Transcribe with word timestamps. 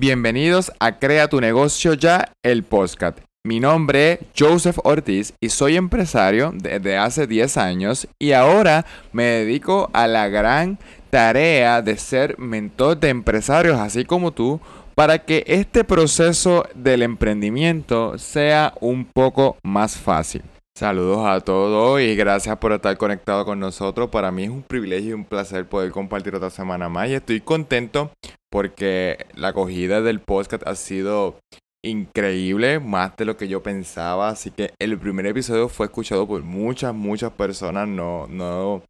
Bienvenidos 0.00 0.72
a 0.80 0.98
Crea 0.98 1.28
tu 1.28 1.42
negocio 1.42 1.92
ya, 1.92 2.32
el 2.42 2.62
podcast. 2.62 3.18
Mi 3.44 3.60
nombre 3.60 4.12
es 4.12 4.18
Joseph 4.34 4.78
Ortiz 4.82 5.34
y 5.42 5.50
soy 5.50 5.76
empresario 5.76 6.54
desde 6.54 6.96
hace 6.96 7.26
10 7.26 7.58
años 7.58 8.08
y 8.18 8.32
ahora 8.32 8.86
me 9.12 9.24
dedico 9.24 9.90
a 9.92 10.06
la 10.06 10.28
gran 10.28 10.78
tarea 11.10 11.82
de 11.82 11.98
ser 11.98 12.38
mentor 12.38 12.98
de 12.98 13.10
empresarios 13.10 13.78
así 13.78 14.06
como 14.06 14.32
tú 14.32 14.58
para 14.94 15.18
que 15.18 15.44
este 15.46 15.84
proceso 15.84 16.64
del 16.74 17.02
emprendimiento 17.02 18.16
sea 18.16 18.72
un 18.80 19.04
poco 19.04 19.58
más 19.62 19.98
fácil. 19.98 20.40
Saludos 20.76 21.26
a 21.26 21.40
todos 21.40 22.00
y 22.00 22.14
gracias 22.16 22.56
por 22.56 22.72
estar 22.72 22.96
conectado 22.96 23.44
con 23.44 23.60
nosotros. 23.60 24.08
Para 24.08 24.30
mí 24.30 24.44
es 24.44 24.50
un 24.50 24.62
privilegio 24.62 25.10
y 25.10 25.12
un 25.12 25.24
placer 25.24 25.68
poder 25.68 25.90
compartir 25.90 26.34
otra 26.34 26.50
semana 26.50 26.88
más 26.88 27.08
y 27.08 27.14
estoy 27.14 27.40
contento 27.40 28.12
porque 28.50 29.26
la 29.34 29.48
acogida 29.48 30.00
del 30.00 30.20
podcast 30.20 30.66
ha 30.66 30.74
sido 30.74 31.38
increíble, 31.84 32.80
más 32.80 33.16
de 33.16 33.24
lo 33.24 33.36
que 33.36 33.48
yo 33.48 33.62
pensaba. 33.62 34.30
Así 34.30 34.50
que 34.50 34.72
el 34.78 34.98
primer 34.98 35.26
episodio 35.26 35.68
fue 35.68 35.86
escuchado 35.86 36.26
por 36.26 36.42
muchas, 36.42 36.94
muchas 36.94 37.32
personas. 37.32 37.88
No, 37.88 38.26
no, 38.28 38.82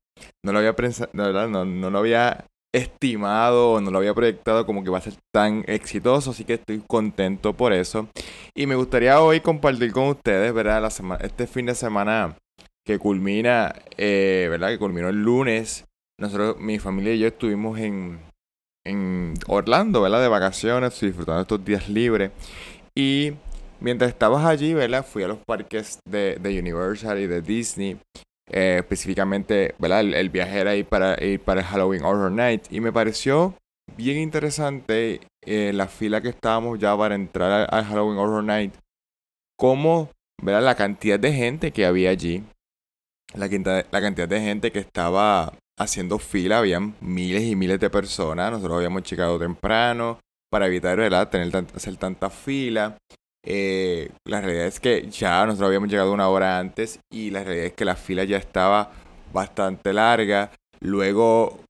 no 0.45 0.53
lo 0.53 0.59
había 0.59 0.77
pensado, 0.77 1.11
no, 1.13 1.65
no 1.65 1.91
lo 1.91 1.99
había 1.99 2.47
estimado 2.73 3.81
no 3.81 3.91
lo 3.91 3.99
había 3.99 4.15
proyectado 4.15 4.65
como 4.65 4.85
que 4.85 4.91
va 4.91 4.99
a 4.99 5.03
ser 5.03 5.15
tan 5.33 5.65
exitoso, 5.67 6.31
así 6.31 6.45
que 6.45 6.55
estoy 6.55 6.83
contento 6.87 7.55
por 7.55 7.73
eso. 7.73 8.09
Y 8.55 8.67
me 8.67 8.77
gustaría 8.77 9.21
hoy 9.21 9.41
compartir 9.41 9.93
con 9.93 10.09
ustedes, 10.09 10.53
¿verdad? 10.53 10.83
La 10.83 10.91
semana, 10.91 11.25
este 11.25 11.47
fin 11.47 11.67
de 11.67 11.75
semana 11.75 12.37
que 12.85 12.99
culmina, 12.99 13.75
eh, 13.97 14.49
¿verdad? 14.51 14.71
Que 14.71 14.79
culminó 14.79 15.09
el 15.09 15.23
lunes. 15.23 15.85
Nosotros, 16.19 16.59
mi 16.59 16.79
familia 16.79 17.15
y 17.15 17.19
yo 17.21 17.29
estuvimos 17.29 17.79
en, 17.79 18.21
en 18.85 19.35
Orlando, 19.47 20.03
¿verdad? 20.03 20.21
De 20.21 20.29
vacaciones, 20.29 21.01
disfrutando 21.01 21.43
estos 21.43 21.65
días 21.65 21.89
libres. 21.89 22.31
Y 22.95 23.33
mientras 23.81 24.11
estabas 24.11 24.45
allí, 24.45 24.75
¿verdad? 24.75 25.05
Fui 25.05 25.23
a 25.23 25.29
los 25.29 25.39
parques 25.39 26.01
de, 26.05 26.37
de 26.41 26.59
Universal 26.59 27.19
y 27.19 27.27
de 27.27 27.43
Disney. 27.43 27.99
Eh, 28.53 28.79
específicamente, 28.81 29.75
¿verdad? 29.79 30.01
El, 30.01 30.29
viaje 30.29 30.59
era 30.59 30.73
para, 30.89 31.23
ir 31.25 31.41
para 31.41 31.61
el 31.61 31.67
Halloween 31.67 32.03
Horror 32.03 32.33
Night. 32.33 32.65
Y 32.71 32.81
me 32.81 32.93
pareció 32.93 33.55
bien 33.97 34.19
interesante 34.19 35.21
eh, 35.43 35.73
la 35.73 35.87
fila 35.87 36.21
que 36.21 36.31
estábamos 36.31 36.79
ya 36.79 36.97
para 36.97 37.15
entrar 37.15 37.69
al, 37.73 37.85
Halloween 37.85 38.19
Horror 38.19 38.43
Night. 38.43 38.75
Cómo, 39.57 40.11
¿verdad? 40.43 40.63
La 40.63 40.75
cantidad 40.75 41.21
de 41.21 41.33
gente 41.33 41.71
que 41.71 41.87
había 41.87 42.11
allí. 42.11 42.43
La, 43.35 43.47
la 43.47 44.01
cantidad 44.01 44.29
de 44.29 44.41
gente 44.41 44.73
que 44.73 44.81
estaba 44.81 45.53
haciendo 45.79 46.19
fila. 46.19 46.59
Habían 46.59 46.97
miles 47.01 47.45
y 47.45 47.55
miles 47.55 47.79
de 47.79 47.89
personas. 47.89 48.51
Nosotros 48.51 48.79
habíamos 48.79 49.05
llegado 49.09 49.39
temprano 49.39 50.19
para 50.51 50.67
evitar, 50.67 50.97
¿verdad? 50.97 51.31
Tener 51.31 51.55
hacer 51.77 51.97
tanta 51.97 52.29
fila. 52.31 52.97
Eh, 53.45 54.11
la 54.27 54.41
realidad 54.41 54.67
es 54.67 54.81
que 54.81 55.09
ya 55.11 55.45
nosotros 55.47 55.69
habíamos 55.69 55.89
llegado 55.89 56.13
una 56.13 56.29
hora 56.29 56.59
antes 56.59 57.01
y 57.11 57.31
la 57.31 57.43
realidad 57.43 57.67
es 57.67 57.73
que 57.73 57.85
la 57.85 57.97
fila 57.97 58.25
ya 58.25 58.37
estaba 58.37 58.93
bastante 59.33 59.93
larga. 59.93 60.51
Luego, 60.81 61.61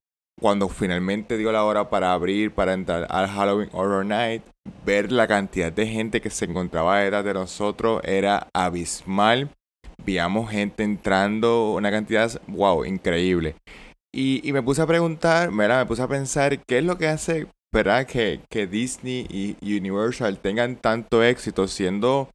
cuando 0.41 0.69
finalmente 0.69 1.37
dio 1.37 1.53
la 1.53 1.65
hora 1.65 1.91
para 1.91 2.13
abrir, 2.13 2.53
para 2.53 2.73
entrar 2.73 3.07
al 3.11 3.29
Halloween 3.29 3.69
Horror 3.73 4.05
Night, 4.05 4.43
ver 4.85 5.13
la 5.13 5.27
cantidad 5.27 5.73
de 5.73 5.87
gente 5.87 6.21
que 6.21 6.31
se 6.31 6.47
encontraba 6.47 6.99
detrás 6.99 7.25
de 7.25 7.35
nosotros 7.35 8.01
era 8.05 8.49
abismal. 8.55 9.51
Veíamos 10.05 10.51
gente 10.51 10.83
entrando, 10.83 11.73
una 11.73 11.91
cantidad, 11.91 12.41
wow, 12.49 12.85
increíble. 12.85 13.55
Y, 14.13 14.47
y 14.49 14.53
me 14.53 14.63
puse 14.63 14.83
a 14.83 14.87
preguntar, 14.87 15.51
me 15.53 15.87
puse 15.87 16.03
a 16.03 16.09
pensar 16.09 16.59
qué 16.67 16.79
es 16.79 16.85
lo 16.85 16.99
que 16.99 17.07
hace 17.07 17.47
¿verdad? 17.73 18.07
Que, 18.07 18.41
que 18.51 18.67
Disney 18.67 19.57
y 19.61 19.77
Universal 19.79 20.39
tengan 20.39 20.77
tanto 20.77 21.23
éxito 21.23 21.69
siendo 21.69 22.29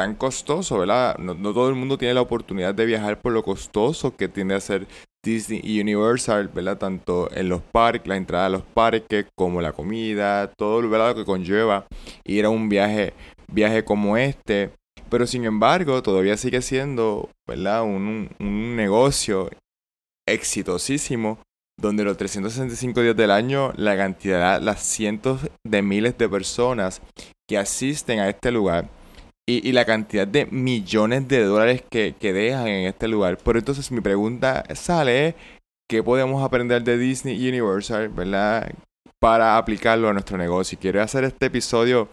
tan 0.00 0.14
costoso, 0.14 0.78
¿verdad? 0.78 1.18
No, 1.18 1.34
todo 1.52 1.68
el 1.68 1.74
mundo 1.74 1.98
tiene 1.98 2.14
la 2.14 2.22
oportunidad 2.22 2.74
de 2.74 2.86
viajar 2.86 3.20
por 3.20 3.32
lo 3.32 3.42
costoso 3.42 4.16
que 4.16 4.28
tiene 4.28 4.54
a 4.54 4.60
ser 4.60 4.86
Disney 5.22 5.60
y 5.62 5.78
Universal, 5.78 6.48
¿verdad? 6.48 6.78
Tanto 6.78 7.30
en 7.32 7.50
los 7.50 7.60
parques, 7.60 8.08
la 8.08 8.16
entrada 8.16 8.46
a 8.46 8.48
los 8.48 8.62
parques, 8.62 9.26
como 9.36 9.60
la 9.60 9.72
comida, 9.72 10.50
todo 10.56 10.80
lo 10.80 11.14
que 11.14 11.24
conlleva 11.26 11.86
ir 12.24 12.46
a 12.46 12.48
un 12.48 12.70
viaje, 12.70 13.12
viaje 13.52 13.84
como 13.84 14.16
este. 14.16 14.70
Pero 15.10 15.26
sin 15.26 15.44
embargo, 15.44 16.02
todavía 16.02 16.38
sigue 16.38 16.62
siendo, 16.62 17.28
¿verdad? 17.46 17.82
Un, 17.82 18.30
un 18.38 18.76
negocio 18.76 19.50
exitosísimo 20.26 21.38
donde 21.80 22.04
los 22.04 22.16
365 22.16 23.00
días 23.02 23.16
del 23.16 23.30
año, 23.30 23.72
la 23.76 23.96
cantidad, 23.96 24.60
las 24.60 24.80
cientos 24.82 25.40
de 25.64 25.82
miles 25.82 26.16
de 26.18 26.28
personas 26.28 27.00
que 27.48 27.58
asisten 27.58 28.20
a 28.20 28.28
este 28.28 28.50
lugar 28.52 28.88
y, 29.48 29.72
la 29.72 29.84
cantidad 29.84 30.26
de 30.26 30.46
millones 30.46 31.26
de 31.26 31.42
dólares 31.42 31.82
que, 31.90 32.14
que, 32.18 32.32
dejan 32.32 32.68
en 32.68 32.86
este 32.86 33.08
lugar. 33.08 33.36
Por 33.38 33.56
entonces 33.56 33.90
mi 33.90 34.00
pregunta 34.00 34.64
sale, 34.74 35.34
¿qué 35.88 36.02
podemos 36.02 36.44
aprender 36.44 36.84
de 36.84 36.96
Disney 36.96 37.48
Universal, 37.48 38.08
verdad? 38.10 38.72
Para 39.18 39.56
aplicarlo 39.56 40.08
a 40.08 40.12
nuestro 40.12 40.38
negocio. 40.38 40.76
Y 40.76 40.80
quiero 40.80 41.02
hacer 41.02 41.24
este 41.24 41.46
episodio 41.46 42.08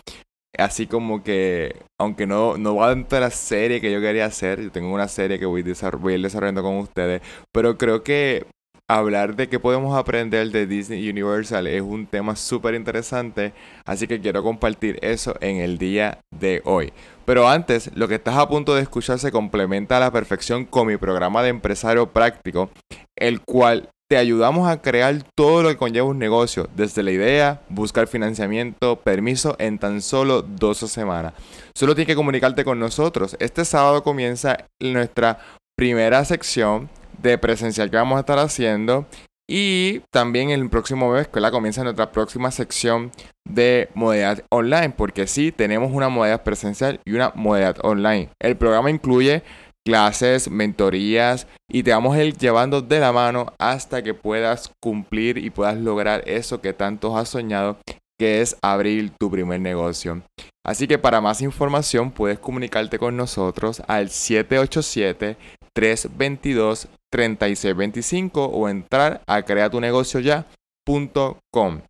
así 0.58 0.88
como 0.88 1.24
que, 1.24 1.76
aunque 2.00 2.26
no, 2.26 2.58
no 2.58 2.76
va 2.76 2.90
dentro 2.90 3.18
de 3.18 3.22
la 3.22 3.30
serie 3.30 3.80
que 3.80 3.92
yo 3.92 4.02
quería 4.02 4.26
hacer, 4.26 4.62
yo 4.62 4.72
tengo 4.72 4.94
una 4.94 5.08
serie 5.08 5.38
que 5.40 5.46
voy, 5.46 5.64
voy 6.00 6.14
a 6.14 6.16
ir 6.16 6.24
desarrollando 6.24 6.64
con 6.64 6.78
ustedes, 6.78 7.22
pero 7.54 7.78
creo 7.78 8.04
que 8.04 8.48
hablar 8.88 9.36
de 9.36 9.50
qué 9.50 9.60
podemos 9.60 9.98
aprender 9.98 10.50
de 10.50 10.66
Disney 10.66 11.10
Universal 11.10 11.68
es 11.68 11.82
un 11.82 12.08
tema 12.08 12.36
súper 12.36 12.74
interesante, 12.74 13.54
así 13.86 14.08
que 14.08 14.22
quiero 14.22 14.44
compartir 14.44 14.98
eso 15.02 15.36
en 15.42 15.58
el 15.58 15.78
día 15.78 16.20
de 16.32 16.62
hoy. 16.64 16.94
Pero 17.26 17.50
antes, 17.50 17.92
lo 17.96 18.08
que 18.08 18.16
estás 18.16 18.38
a 18.38 18.48
punto 18.48 18.74
de 18.76 18.82
escuchar 18.82 19.20
se 19.20 19.32
complementa 19.32 19.98
a 19.98 20.00
la 20.00 20.12
perfección 20.12 20.64
con 20.64 20.88
mi 20.88 20.96
programa 20.96 21.44
de 21.44 21.50
empresario 21.50 22.08
práctico, 22.08 22.70
el 23.18 23.42
cual 23.42 23.90
te 24.10 24.16
ayudamos 24.16 24.70
a 24.70 24.82
crear 24.82 25.22
todo 25.36 25.64
lo 25.64 25.70
que 25.70 25.76
conlleva 25.76 26.08
un 26.08 26.18
negocio, 26.18 26.70
desde 26.74 27.04
la 27.04 27.12
idea, 27.12 27.62
buscar 27.68 28.08
financiamiento, 28.08 28.96
permiso 29.02 29.58
en 29.60 29.80
tan 29.80 30.02
solo 30.02 30.42
12 30.42 30.88
semanas. 30.88 31.34
Solo 31.76 31.94
tienes 31.94 32.08
que 32.08 32.16
comunicarte 32.16 32.64
con 32.64 32.80
nosotros. 32.80 33.36
Este 33.42 33.66
sábado 33.66 34.04
comienza 34.04 34.66
nuestra 34.80 35.40
primera 35.76 36.24
sección 36.24 36.90
de 37.18 37.38
presencial 37.38 37.90
que 37.90 37.98
vamos 37.98 38.18
a 38.18 38.22
estar 38.22 38.40
haciendo. 38.40 39.06
Y 39.50 40.02
también 40.12 40.50
el 40.50 40.70
próximo 40.70 41.10
mes, 41.12 41.28
que 41.30 41.40
la 41.40 41.52
comienza 41.52 41.84
nuestra 41.84 42.12
próxima 42.12 42.52
sección 42.52 43.12
de 43.46 43.90
modalidad 43.94 44.44
online, 44.50 44.90
porque 44.90 45.26
sí, 45.26 45.54
tenemos 45.54 45.94
una 45.94 46.10
modalidad 46.10 46.44
presencial 46.44 47.00
y 47.06 47.14
una 47.14 47.32
modalidad 47.34 47.78
online. 47.82 48.30
El 48.42 48.58
programa 48.58 48.90
incluye 48.90 49.44
clases, 49.86 50.52
mentorías 50.52 51.48
y 51.72 51.82
te 51.84 51.92
vamos 51.92 52.14
a 52.14 52.22
ir 52.22 52.36
llevando 52.38 52.82
de 52.82 53.00
la 53.00 53.14
mano 53.14 53.54
hasta 53.58 54.04
que 54.04 54.14
puedas 54.14 54.70
cumplir 54.84 55.38
y 55.38 55.50
puedas 55.50 55.78
lograr 55.78 56.24
eso 56.28 56.60
que 56.60 56.74
tanto 56.74 57.16
has 57.18 57.30
soñado, 57.30 57.78
que 58.20 58.42
es 58.42 58.58
abrir 58.62 59.12
tu 59.18 59.32
primer 59.32 59.62
negocio. 59.62 60.24
Así 60.66 60.90
que 60.90 60.98
para 60.98 61.22
más 61.22 61.42
información 61.42 62.12
puedes 62.12 62.38
comunicarte 62.38 63.00
con 63.00 63.16
nosotros 63.16 63.82
al 63.88 64.10
787 64.10 65.38
322 65.78 66.90
3625 67.12 68.46
o 68.46 68.68
entrar 68.68 69.22
a 69.28 69.44
creatunegocioya.com. 69.44 71.82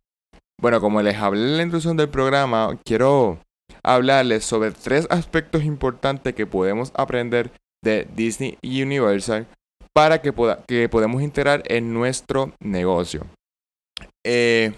Bueno, 0.60 0.80
como 0.82 1.00
les 1.00 1.16
hablé 1.16 1.40
en 1.40 1.56
la 1.56 1.62
introducción 1.62 1.96
del 1.96 2.10
programa, 2.10 2.78
quiero 2.84 3.38
hablarles 3.82 4.44
sobre 4.44 4.72
tres 4.72 5.06
aspectos 5.08 5.64
importantes 5.64 6.34
que 6.34 6.46
podemos 6.46 6.92
aprender 6.94 7.50
de 7.82 8.06
Disney 8.14 8.58
Universal 8.62 9.46
para 9.94 10.20
que, 10.20 10.34
poda 10.34 10.62
que 10.68 10.90
podamos 10.90 11.22
integrar 11.22 11.62
en 11.64 11.94
nuestro 11.94 12.52
negocio. 12.60 13.24
Eh, 14.22 14.74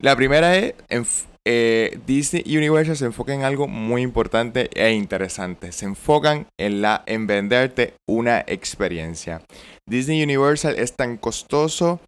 la 0.00 0.16
primera 0.16 0.56
es 0.56 1.28
eh, 1.46 1.98
Disney 2.06 2.44
Universal 2.56 2.96
se 2.96 3.06
enfocan 3.06 3.36
en 3.36 3.44
algo 3.44 3.66
muy 3.66 4.02
importante 4.02 4.68
e 4.74 4.92
interesante. 4.92 5.72
Se 5.72 5.86
enfocan 5.86 6.46
en, 6.58 6.82
la, 6.82 7.02
en 7.06 7.26
venderte 7.26 7.94
una 8.08 8.40
experiencia. 8.46 9.42
Disney 9.88 10.22
Universal 10.22 10.78
es 10.78 10.94
tan 10.94 11.16
costoso 11.16 12.00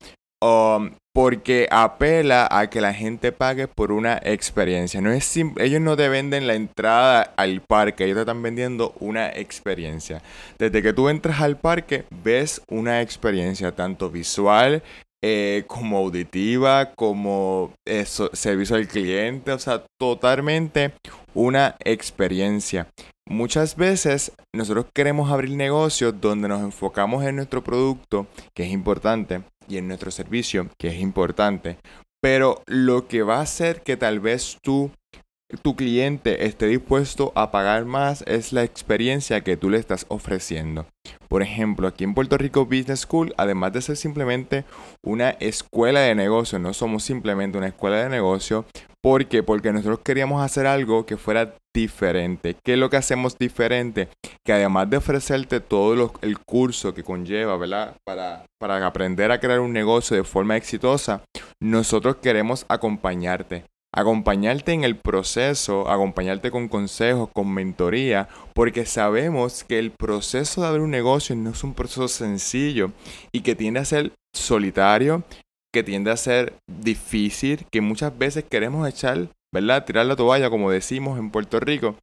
um, 0.43 0.90
porque 1.14 1.67
apela 1.70 2.49
a 2.50 2.69
que 2.70 2.81
la 2.81 2.94
gente 2.94 3.32
pague 3.32 3.69
por 3.69 3.93
una 3.93 4.20
experiencia. 4.23 5.00
No 5.00 5.12
es 5.12 5.37
ellos 5.37 5.81
no 5.81 5.96
te 5.96 6.08
venden 6.08 6.46
la 6.46 6.55
entrada 6.55 7.34
al 7.37 7.61
parque, 7.61 8.05
ellos 8.05 8.17
te 8.17 8.23
están 8.23 8.43
vendiendo 8.43 8.94
una 9.00 9.29
experiencia. 9.29 10.23
Desde 10.58 10.82
que 10.82 10.93
tú 10.93 11.08
entras 11.08 11.40
al 11.40 11.58
parque, 11.58 12.05
ves 12.23 12.62
una 12.69 13.02
experiencia 13.02 13.73
tanto 13.73 14.11
visual, 14.11 14.82
eh, 15.22 15.64
como 15.66 15.98
auditiva, 15.98 16.92
como 16.94 17.72
servicio 18.32 18.76
al 18.76 18.88
cliente, 18.88 19.52
o 19.52 19.58
sea, 19.58 19.84
totalmente 19.98 20.92
una 21.34 21.76
experiencia. 21.84 22.88
Muchas 23.28 23.76
veces 23.76 24.32
nosotros 24.52 24.86
queremos 24.92 25.30
abrir 25.30 25.56
negocios 25.56 26.20
donde 26.20 26.48
nos 26.48 26.60
enfocamos 26.60 27.24
en 27.24 27.36
nuestro 27.36 27.62
producto, 27.62 28.26
que 28.54 28.64
es 28.64 28.72
importante, 28.72 29.42
y 29.69 29.78
en 29.78 29.88
nuestro 29.88 30.10
servicio, 30.10 30.69
que 30.78 30.88
es 30.88 31.00
importante, 31.00 31.78
Pero 32.20 32.62
lo 32.66 33.08
que 33.08 33.22
va 33.22 33.38
a 33.38 33.42
hacer 33.42 33.82
que 33.82 33.96
tal 33.96 34.20
vez 34.20 34.56
tú 34.62 34.92
tu 35.62 35.76
cliente 35.76 36.46
esté 36.46 36.66
dispuesto 36.66 37.32
a 37.34 37.50
pagar 37.50 37.84
más 37.84 38.22
es 38.26 38.52
la 38.52 38.62
experiencia 38.62 39.43
que 39.43 39.56
tú 39.56 39.70
le 39.70 39.78
estás 39.78 40.06
ofreciendo. 40.08 40.87
Por 41.28 41.43
ejemplo, 41.43 41.88
aquí 41.88 42.04
en 42.04 42.14
Puerto 42.14 42.38
Rico 42.38 42.64
Business 42.64 43.00
School, 43.00 43.34
además 43.37 43.72
de 43.72 43.82
ser 43.82 43.96
simplemente 43.96 44.64
una 45.02 45.31
escuela 45.31 46.00
de 46.00 46.14
negocio, 46.14 46.58
no 46.58 46.72
somos 46.72 47.02
simplemente 47.02 47.58
una 47.58 47.69
escuela 47.69 48.02
de 48.02 48.08
negocio, 48.08 48.64
¿por 49.02 49.26
qué? 49.26 49.43
Porque 49.43 49.72
nosotros 49.72 50.00
queríamos 50.04 50.43
hacer 50.43 50.66
algo 50.66 51.04
que 51.06 51.16
fuera 51.16 51.55
diferente. 51.75 52.56
¿Qué 52.64 52.75
es 52.75 52.78
lo 52.78 52.90
que 52.90 52.98
hacemos 52.98 53.38
diferente? 53.38 54.08
Que 54.44 54.52
además 54.52 54.90
de 54.90 54.98
ofrecerte 54.98 55.60
todo 55.60 56.12
el 56.20 56.38
curso 56.38 56.94
que 56.94 57.02
conlleva, 57.02 57.56
¿verdad? 57.56 57.96
Para, 58.05 58.44
para 58.60 58.87
aprender 58.87 59.32
a 59.32 59.40
crear 59.40 59.60
un 59.60 59.72
negocio 59.72 60.16
de 60.16 60.25
forma 60.25 60.56
exitosa, 60.56 61.22
nosotros 61.60 62.16
queremos 62.16 62.66
acompañarte 62.69 63.64
acompañarte 63.94 64.72
en 64.72 64.84
el 64.84 64.96
proceso, 64.96 65.88
acompañarte 65.88 66.50
con 66.50 66.68
consejos, 66.68 67.28
con 67.32 67.52
mentoría, 67.52 68.28
porque 68.54 68.86
sabemos 68.86 69.64
que 69.64 69.78
el 69.78 69.90
proceso 69.90 70.62
de 70.62 70.68
abrir 70.68 70.82
un 70.82 70.90
negocio 70.90 71.36
no 71.36 71.50
es 71.50 71.62
un 71.62 71.74
proceso 71.74 72.08
sencillo 72.08 72.92
y 73.32 73.40
que 73.40 73.54
tiende 73.54 73.80
a 73.80 73.84
ser 73.84 74.12
solitario, 74.34 75.24
que 75.72 75.82
tiende 75.82 76.10
a 76.10 76.16
ser 76.16 76.54
difícil, 76.66 77.66
que 77.70 77.80
muchas 77.80 78.16
veces 78.16 78.44
queremos 78.50 78.88
echar, 78.88 79.28
¿verdad? 79.52 79.84
Tirar 79.84 80.06
la 80.06 80.16
toalla, 80.16 80.50
como 80.50 80.70
decimos 80.70 81.18
en 81.18 81.30
Puerto 81.30 81.60
Rico. 81.60 81.96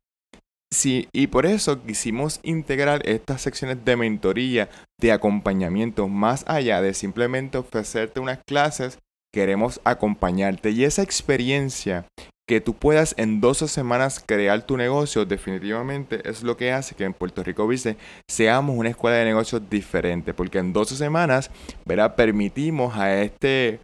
Sí, 0.71 1.07
y 1.11 1.27
por 1.27 1.47
eso 1.47 1.81
quisimos 1.83 2.39
integrar 2.43 3.01
estas 3.09 3.41
secciones 3.41 3.83
de 3.83 3.95
mentoría, 3.95 4.69
de 4.99 5.11
acompañamiento, 5.11 6.07
más 6.07 6.43
allá 6.47 6.81
de 6.81 6.93
simplemente 6.93 7.57
ofrecerte 7.57 8.19
unas 8.19 8.39
clases 8.47 8.99
queremos 9.33 9.79
acompañarte. 9.83 10.71
Y 10.71 10.83
esa 10.83 11.01
experiencia 11.01 12.05
que 12.47 12.61
tú 12.61 12.73
puedas 12.73 13.13
en 13.17 13.41
12 13.41 13.67
semanas 13.67 14.23
crear 14.25 14.65
tu 14.65 14.75
negocio, 14.75 15.25
definitivamente 15.25 16.27
es 16.27 16.41
lo 16.41 16.57
que 16.57 16.71
hace 16.71 16.95
que 16.95 17.03
en 17.03 17.13
Puerto 17.13 17.43
Rico 17.43 17.67
Vice 17.67 17.95
seamos 18.27 18.75
una 18.75 18.89
escuela 18.89 19.17
de 19.17 19.25
negocios 19.25 19.61
diferente. 19.69 20.33
Porque 20.33 20.57
en 20.57 20.73
12 20.73 20.95
semanas, 20.95 21.51
¿verdad? 21.85 22.15
Permitimos 22.15 22.95
a 22.97 23.21
este 23.21 23.79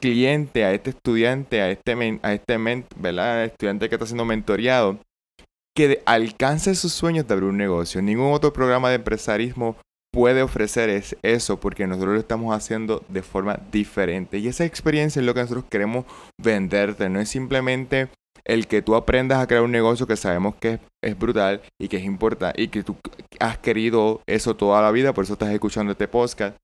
cliente, 0.00 0.64
a 0.64 0.72
este 0.72 0.90
estudiante, 0.90 1.60
a 1.60 1.70
este, 1.70 2.20
a 2.22 2.34
este 2.34 2.54
estudiante 3.44 3.88
que 3.88 3.94
está 3.94 4.06
siendo 4.06 4.24
mentoreado, 4.24 4.98
que 5.76 6.02
alcance 6.06 6.74
sus 6.74 6.92
sueños 6.92 7.26
de 7.28 7.34
abrir 7.34 7.50
un 7.50 7.56
negocio. 7.56 8.02
Ningún 8.02 8.32
otro 8.32 8.52
programa 8.52 8.88
de 8.88 8.96
empresarismo 8.96 9.76
puede 10.12 10.42
ofrecer 10.42 10.88
es 10.90 11.16
eso 11.22 11.60
porque 11.60 11.86
nosotros 11.86 12.14
lo 12.14 12.20
estamos 12.20 12.54
haciendo 12.54 13.04
de 13.08 13.22
forma 13.22 13.60
diferente. 13.70 14.38
Y 14.38 14.48
esa 14.48 14.64
experiencia 14.64 15.20
es 15.20 15.26
lo 15.26 15.34
que 15.34 15.40
nosotros 15.40 15.64
queremos 15.70 16.04
venderte. 16.40 17.08
No 17.08 17.20
es 17.20 17.28
simplemente 17.28 18.08
el 18.44 18.66
que 18.66 18.82
tú 18.82 18.94
aprendas 18.94 19.40
a 19.40 19.46
crear 19.46 19.62
un 19.62 19.70
negocio 19.70 20.06
que 20.06 20.16
sabemos 20.16 20.54
que 20.56 20.80
es, 21.04 21.18
brutal 21.18 21.60
y 21.80 21.88
que 21.88 21.98
es 21.98 22.04
importante 22.04 22.60
y 22.60 22.68
que 22.68 22.82
tú 22.82 22.96
has 23.38 23.58
querido 23.58 24.22
eso 24.26 24.56
toda 24.56 24.82
la 24.82 24.90
vida, 24.90 25.12
por 25.12 25.24
eso 25.24 25.34
estás 25.34 25.50
escuchando 25.50 25.92
este 25.92 26.08
podcast. 26.08 26.56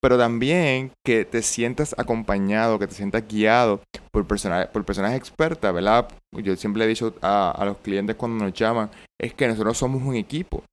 Pero 0.00 0.18
también 0.18 0.90
que 1.04 1.24
te 1.24 1.42
sientas 1.42 1.94
acompañado, 1.96 2.78
que 2.78 2.88
te 2.88 2.94
sientas 2.94 3.22
guiado 3.28 3.82
por 4.10 4.26
personas, 4.26 4.66
por 4.66 4.84
personas 4.84 5.14
expertas, 5.14 5.72
¿verdad? 5.72 6.08
Yo 6.32 6.56
siempre 6.56 6.82
he 6.82 6.88
dicho 6.88 7.14
a, 7.22 7.52
a 7.52 7.64
los 7.64 7.76
clientes 7.76 8.16
cuando 8.16 8.44
nos 8.44 8.52
llaman, 8.52 8.90
es 9.20 9.32
que 9.34 9.46
nosotros 9.46 9.78
somos 9.78 10.02
un 10.02 10.16
equipo. 10.16 10.64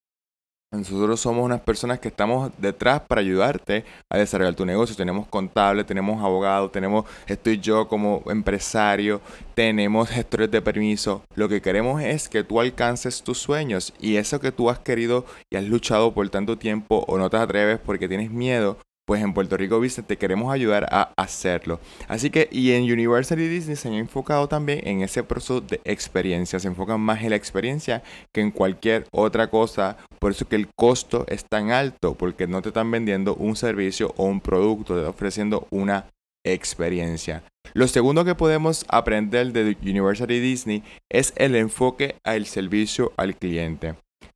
Nosotros 0.71 1.19
somos 1.19 1.43
unas 1.43 1.61
personas 1.61 1.99
que 1.99 2.09
estamos 2.09 2.51
detrás 2.59 3.01
para 3.01 3.21
ayudarte 3.21 3.85
a 4.07 4.19
desarrollar 4.19 4.53
tu 4.53 4.67
negocio. 4.67 4.95
Tenemos 4.95 5.25
contable, 5.25 5.83
tenemos 5.83 6.23
abogado, 6.23 6.69
tenemos, 6.69 7.05
estoy 7.25 7.57
yo 7.57 7.87
como 7.87 8.21
empresario, 8.27 9.19
tenemos 9.55 10.09
gestores 10.09 10.51
de 10.51 10.61
permiso. 10.61 11.23
Lo 11.33 11.49
que 11.49 11.59
queremos 11.59 12.03
es 12.03 12.29
que 12.29 12.43
tú 12.43 12.59
alcances 12.59 13.23
tus 13.23 13.39
sueños 13.39 13.93
y 13.99 14.17
eso 14.17 14.39
que 14.39 14.51
tú 14.51 14.69
has 14.69 14.77
querido 14.77 15.25
y 15.49 15.55
has 15.55 15.63
luchado 15.63 16.13
por 16.13 16.29
tanto 16.29 16.59
tiempo 16.59 17.03
o 17.07 17.17
no 17.17 17.31
te 17.31 17.37
atreves 17.37 17.79
porque 17.79 18.07
tienes 18.07 18.29
miedo, 18.29 18.77
pues 19.09 19.23
en 19.23 19.33
Puerto 19.33 19.57
Rico 19.57 19.79
Business 19.79 20.05
te 20.05 20.19
queremos 20.19 20.53
ayudar 20.53 20.85
a 20.91 21.11
hacerlo. 21.17 21.79
Así 22.07 22.29
que, 22.29 22.47
y 22.51 22.73
en 22.73 22.83
University 22.83 23.47
Disney 23.47 23.75
se 23.75 23.87
han 23.87 23.95
enfocado 23.95 24.47
también 24.47 24.87
en 24.87 25.01
ese 25.01 25.23
proceso 25.23 25.61
de 25.61 25.81
experiencia, 25.83 26.59
se 26.59 26.67
enfocan 26.67 27.01
más 27.01 27.23
en 27.23 27.31
la 27.31 27.35
experiencia 27.35 28.03
que 28.31 28.41
en 28.41 28.51
cualquier 28.51 29.07
otra 29.11 29.49
cosa, 29.49 29.97
por 30.19 30.29
eso 30.29 30.47
que 30.47 30.57
el 30.57 30.67
costo 30.75 31.25
es 31.27 31.43
tan 31.43 31.71
alto, 31.71 32.13
porque 32.13 32.45
no 32.45 32.61
te 32.61 32.69
están 32.69 32.91
vendiendo 32.91 33.33
un 33.33 33.55
servicio 33.55 34.13
o 34.15 34.25
un 34.25 34.41
producto, 34.41 34.93
te 34.93 34.99
están 34.99 35.15
ofreciendo 35.15 35.67
una 35.71 36.05
experiencia. 36.45 37.41
Lo 37.73 37.87
segundo 37.87 38.23
que 38.23 38.35
podemos 38.35 38.85
aprender 38.89 39.51
de 39.53 39.75
University 39.81 40.39
Disney 40.39 40.83
es 41.11 41.33
el 41.35 41.55
enfoque 41.55 42.17
al 42.23 42.45
servicio 42.45 43.11
al 43.17 43.35
cliente. 43.35 43.95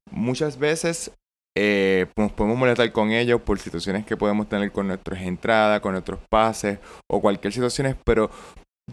Muchas 0.10 0.58
veces 0.58 1.12
eh, 1.56 2.08
nos 2.18 2.32
podemos 2.32 2.58
molestar 2.58 2.92
con 2.92 3.12
ellos 3.12 3.42
por 3.42 3.60
situaciones 3.60 4.06
que 4.06 4.18
podemos 4.18 4.50
tener 4.50 4.72
con 4.72 4.88
nuestras 4.88 5.22
entradas, 5.22 5.82
con 5.82 5.92
nuestros 5.92 6.20
pases 6.30 6.80
o 7.08 7.22
cualquier 7.22 7.54
situación, 7.54 7.96
pero 8.04 8.30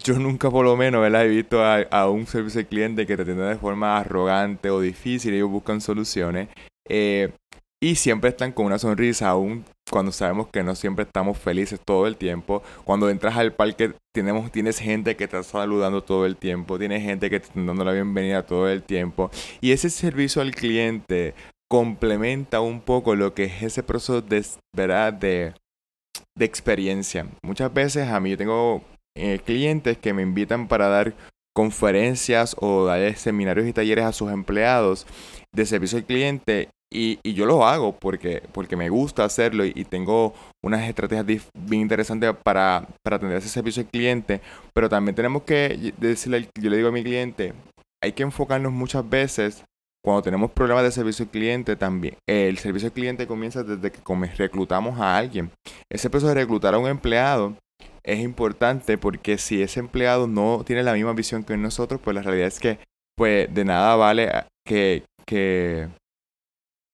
yo 0.02 0.18
nunca 0.18 0.50
por 0.50 0.64
lo 0.64 0.76
menos 0.76 1.04
he 1.06 1.28
visto 1.28 1.64
a, 1.64 2.10
un 2.10 2.26
servicio 2.26 2.60
de 2.60 2.66
cliente 2.66 3.06
que 3.06 3.16
te 3.16 3.22
atienda 3.22 3.48
de 3.48 3.56
forma 3.56 3.98
arrogante 3.98 4.70
o 4.70 4.80
difícil, 4.80 5.34
ellos 5.34 5.50
buscan 5.50 5.80
soluciones 5.80 6.48
eh, 6.88 7.32
y 7.82 7.94
siempre 7.94 8.30
están 8.30 8.52
con 8.52 8.66
una 8.66 8.78
sonrisa, 8.78 9.30
aún 9.30 9.64
cuando 9.90 10.12
sabemos 10.12 10.48
que 10.48 10.62
no 10.62 10.74
siempre 10.74 11.04
estamos 11.04 11.38
felices 11.38 11.80
todo 11.84 12.06
el 12.06 12.16
tiempo. 12.16 12.62
Cuando 12.84 13.08
entras 13.08 13.36
al 13.36 13.52
parque 13.52 13.92
tenemos, 14.14 14.52
tienes 14.52 14.78
gente 14.78 15.16
que 15.16 15.26
te 15.26 15.38
está 15.38 15.42
saludando 15.42 16.02
todo 16.02 16.26
el 16.26 16.36
tiempo, 16.36 16.78
tienes 16.78 17.02
gente 17.02 17.30
que 17.30 17.40
te 17.40 17.46
está 17.46 17.60
dando 17.60 17.84
la 17.84 17.92
bienvenida 17.92 18.44
todo 18.44 18.68
el 18.68 18.82
tiempo. 18.82 19.30
Y 19.60 19.72
ese 19.72 19.90
servicio 19.90 20.42
al 20.42 20.54
cliente 20.54 21.34
complementa 21.70 22.60
un 22.60 22.80
poco 22.80 23.14
lo 23.14 23.32
que 23.32 23.44
es 23.44 23.62
ese 23.62 23.82
proceso 23.82 24.20
de, 24.20 24.44
¿verdad? 24.74 25.12
de, 25.12 25.54
de 26.36 26.44
experiencia. 26.44 27.26
Muchas 27.44 27.72
veces 27.72 28.08
a 28.08 28.18
mí 28.18 28.30
yo 28.30 28.36
tengo 28.36 28.82
eh, 29.16 29.40
clientes 29.44 29.96
que 29.98 30.12
me 30.12 30.22
invitan 30.22 30.66
para 30.66 30.88
dar 30.88 31.14
conferencias 31.54 32.56
o 32.58 32.86
dar 32.86 33.14
seminarios 33.16 33.66
y 33.66 33.72
talleres 33.72 34.04
a 34.04 34.12
sus 34.12 34.30
empleados 34.32 35.06
de 35.54 35.66
servicio 35.66 35.98
al 35.98 36.04
cliente 36.04 36.68
y, 36.92 37.20
y, 37.22 37.34
yo 37.34 37.46
lo 37.46 37.64
hago 37.64 37.92
porque, 37.92 38.42
porque 38.52 38.76
me 38.76 38.88
gusta 38.88 39.24
hacerlo 39.24 39.64
y, 39.64 39.84
tengo 39.84 40.34
unas 40.64 40.88
estrategias 40.88 41.24
bien 41.54 41.82
interesantes 41.82 42.34
para, 42.42 42.88
para 43.04 43.16
atender 43.16 43.38
ese 43.38 43.48
servicio 43.48 43.82
al 43.82 43.88
cliente, 43.88 44.40
pero 44.74 44.88
también 44.88 45.14
tenemos 45.14 45.42
que 45.42 45.92
decirle, 45.98 46.48
yo 46.60 46.68
le 46.68 46.76
digo 46.76 46.88
a 46.88 46.92
mi 46.92 47.04
cliente, 47.04 47.52
hay 48.02 48.12
que 48.12 48.24
enfocarnos 48.24 48.72
muchas 48.72 49.08
veces 49.08 49.64
cuando 50.02 50.22
tenemos 50.22 50.50
problemas 50.50 50.84
de 50.84 50.90
servicio 50.92 51.24
al 51.24 51.30
cliente 51.30 51.76
también, 51.76 52.16
el 52.26 52.58
servicio 52.58 52.88
al 52.88 52.92
cliente 52.92 53.26
comienza 53.26 53.62
desde 53.62 53.90
que 53.90 54.02
reclutamos 54.36 54.98
a 54.98 55.16
alguien. 55.16 55.50
Ese 55.90 56.08
proceso 56.08 56.28
de 56.28 56.34
reclutar 56.34 56.74
a 56.74 56.78
un 56.78 56.88
empleado 56.88 57.54
es 58.02 58.20
importante 58.20 58.98
porque 58.98 59.38
si 59.38 59.62
ese 59.62 59.80
empleado 59.80 60.26
no 60.26 60.62
tiene 60.64 60.82
la 60.82 60.94
misma 60.94 61.12
visión 61.12 61.44
que 61.44 61.56
nosotros, 61.56 62.00
pues 62.02 62.14
la 62.14 62.22
realidad 62.22 62.48
es 62.48 62.58
que 62.58 62.78
pues 63.16 63.52
de 63.52 63.64
nada 63.64 63.96
vale 63.96 64.30
que, 64.66 65.04
que, 65.26 65.88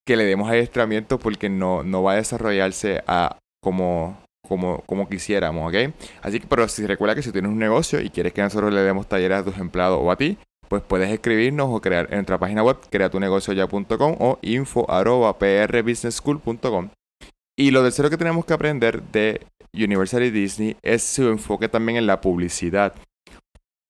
que 0.04 0.16
le 0.16 0.24
demos 0.24 0.50
adiestramiento 0.50 1.18
porque 1.18 1.48
no, 1.48 1.84
no 1.84 2.02
va 2.02 2.12
a 2.12 2.16
desarrollarse 2.16 3.04
a, 3.06 3.38
como, 3.62 4.18
como, 4.46 4.82
como 4.86 5.08
quisiéramos, 5.08 5.68
¿ok? 5.68 5.94
Así 6.22 6.40
que, 6.40 6.46
pero 6.48 6.66
si 6.66 6.84
recuerda 6.86 7.14
que 7.14 7.22
si 7.22 7.30
tienes 7.30 7.50
un 7.50 7.58
negocio 7.58 8.00
y 8.00 8.10
quieres 8.10 8.32
que 8.32 8.42
nosotros 8.42 8.72
le 8.72 8.80
demos 8.80 9.08
talleres 9.08 9.38
a 9.38 9.44
tus 9.44 9.58
empleados 9.58 10.00
o 10.02 10.10
a 10.10 10.16
ti, 10.16 10.38
pues 10.68 10.82
puedes 10.82 11.10
escribirnos 11.10 11.68
o 11.70 11.80
crear 11.80 12.06
en 12.10 12.16
nuestra 12.16 12.38
página 12.38 12.62
web 12.62 12.78
creatunegocioya.com 12.90 14.16
o 14.18 14.38
info 14.42 14.86
Y 17.56 17.70
lo 17.70 17.82
tercero 17.82 18.10
que 18.10 18.16
tenemos 18.16 18.44
que 18.44 18.52
aprender 18.52 19.02
de 19.02 19.40
University 19.72 20.30
Disney 20.30 20.76
es 20.82 21.02
su 21.02 21.28
enfoque 21.28 21.68
también 21.68 21.98
en 21.98 22.06
la 22.06 22.20
publicidad. 22.20 22.94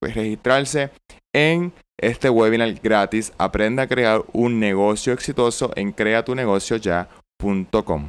registrarse 0.02 0.90
en 1.36 1.72
este 2.02 2.32
webinar 2.32 2.74
gratis. 2.82 3.32
Aprenda 3.38 3.84
a 3.84 3.88
crear 3.88 4.24
un 4.34 4.60
negocio 4.60 5.14
exitoso 5.14 5.72
en 5.76 5.92
creatunegocioya.com. 5.92 8.08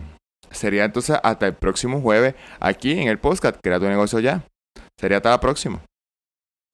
Sería 0.51 0.87
entonces 0.87 1.19
hasta 1.23 1.47
el 1.47 1.53
próximo 1.53 2.01
jueves 2.01 2.35
aquí 2.59 2.93
en 2.93 3.09
el 3.09 3.19
podcast 3.19 3.59
Crea 3.63 3.79
tu 3.79 3.85
negocio 3.85 4.19
ya. 4.21 4.43
Sería 4.99 5.19
hasta 5.19 5.29
la 5.29 5.41
próxima. 5.41 5.83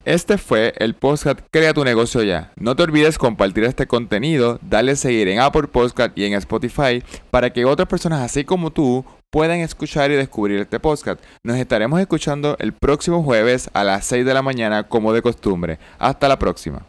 Este 0.05 0.37
fue 0.37 0.73
el 0.79 0.95
podcast 0.95 1.39
Crea 1.49 1.73
tu 1.73 1.85
negocio 1.85 2.23
ya. 2.23 2.51
No 2.57 2.75
te 2.75 2.83
olvides 2.83 3.17
compartir 3.17 3.63
este 3.63 3.87
contenido, 3.87 4.59
darle 4.61 4.97
seguir 4.97 5.29
en 5.29 5.39
Apple 5.39 5.67
Podcast 5.69 6.17
y 6.17 6.25
en 6.25 6.33
Spotify 6.33 7.01
para 7.31 7.53
que 7.53 7.63
otras 7.63 7.87
personas 7.87 8.19
así 8.19 8.43
como 8.43 8.69
tú 8.69 9.05
puedan 9.29 9.59
escuchar 9.59 10.11
y 10.11 10.15
descubrir 10.15 10.59
este 10.59 10.81
podcast. 10.81 11.23
Nos 11.41 11.55
estaremos 11.55 12.01
escuchando 12.01 12.57
el 12.59 12.73
próximo 12.73 13.23
jueves 13.23 13.69
a 13.73 13.85
las 13.85 14.05
6 14.05 14.25
de 14.25 14.33
la 14.33 14.41
mañana 14.41 14.89
como 14.89 15.13
de 15.13 15.21
costumbre. 15.21 15.79
Hasta 15.99 16.27
la 16.27 16.37
próxima. 16.37 16.85